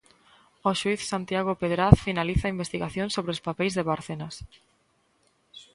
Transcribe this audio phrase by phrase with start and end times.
[0.69, 4.35] O xuíz Santiago Pedraz finaliza a investigación sobre os papeis de Bárcenas.